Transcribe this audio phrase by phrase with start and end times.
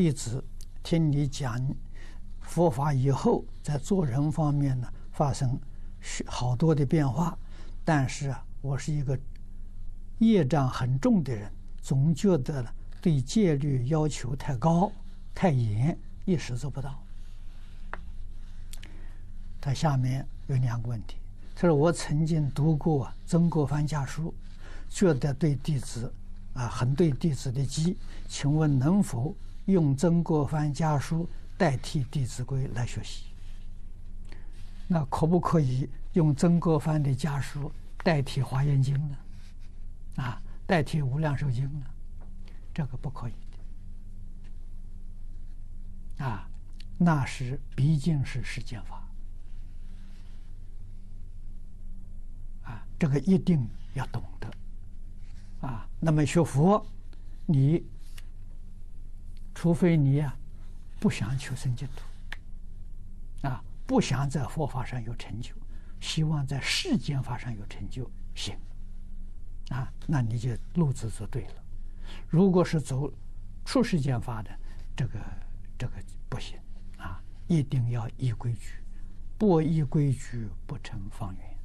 [0.00, 0.44] 弟子
[0.84, 1.60] 听你讲
[2.38, 5.58] 佛法以后，在做人方面呢，发生
[6.24, 7.36] 好多的变化，
[7.84, 9.18] 但是啊，我是一个
[10.18, 11.50] 业障很重的人，
[11.80, 12.70] 总觉得呢
[13.02, 14.92] 对戒律要求太高
[15.34, 17.02] 太严，一时做不到。
[19.60, 21.16] 他下面有两个问题，
[21.56, 24.32] 他说我曾经读过《曾国藩家书》，
[24.96, 26.14] 觉得对弟子
[26.58, 27.96] 啊很对弟子的机，
[28.26, 29.32] 请问能否
[29.66, 31.24] 用《曾国藩家书》
[31.56, 33.26] 代替《弟子规》来学习？
[34.88, 39.16] 那可不可以用曾国藩的家书代替《华严经》呢？
[40.16, 41.86] 啊，代替《无量寿经》呢？
[42.74, 43.32] 这个不可以
[46.18, 46.24] 的。
[46.24, 46.50] 啊，
[46.96, 49.06] 那是毕竟是世间法。
[52.64, 54.20] 啊，这个一定要懂。
[56.00, 56.84] 那么学佛，
[57.46, 57.84] 你
[59.54, 60.38] 除非你呀、啊、
[61.00, 63.62] 不想求生净土，啊。
[63.86, 65.54] 不想在佛法上有成就，
[65.98, 68.54] 希望在世间法上有成就，行，
[69.70, 71.54] 啊，那你就路子走对了。
[72.28, 73.10] 如果是走
[73.64, 74.50] 出世间法的，
[74.94, 75.18] 这个
[75.78, 75.94] 这个
[76.28, 76.58] 不行，
[76.98, 78.74] 啊，一定要依规矩，
[79.38, 81.58] 不依规矩不成方圆。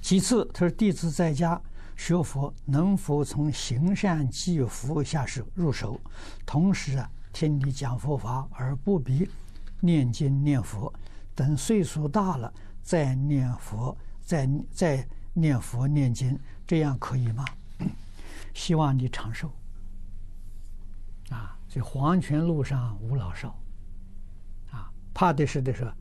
[0.00, 1.60] 其次，他说弟子在家
[2.00, 6.00] 学佛，能否从行善积福下手入手，
[6.46, 9.28] 同时啊，听你讲佛法而不必。
[9.80, 10.90] 念经念佛，
[11.34, 12.50] 等岁数大了
[12.82, 17.44] 再念佛，再再念佛念经，这样可以吗？
[18.54, 19.52] 希望你长寿。
[21.28, 23.54] 啊，这黄泉路上无老少。
[24.70, 25.92] 啊，怕的是的是，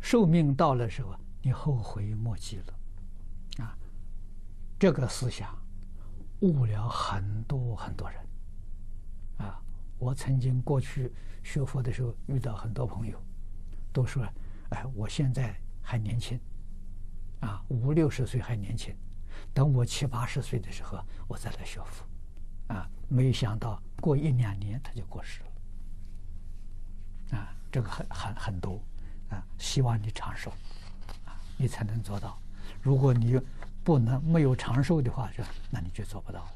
[0.00, 2.74] 寿命到了时候，你后悔莫及了。
[3.64, 3.76] 啊，
[4.80, 5.56] 这个思想
[6.40, 8.18] 误了很多很多人。
[9.36, 9.62] 啊。
[9.98, 11.12] 我曾经过去
[11.44, 13.22] 学佛的时候，遇到很多朋友，
[13.92, 14.26] 都说
[14.72, 16.40] ：“哎，我现在还年轻，
[17.40, 18.96] 啊，五六十岁还年轻，
[19.52, 20.98] 等我七八十岁的时候，
[21.28, 22.06] 我再来学佛。”
[22.74, 27.36] 啊，没想到过一两年他就过世了。
[27.36, 28.82] 啊，这个很很很多，
[29.28, 30.50] 啊，希望你长寿，
[31.26, 32.40] 啊，你才能做到。
[32.80, 33.38] 如果你
[33.82, 36.52] 不能没有长寿的话，就那你就做不到了。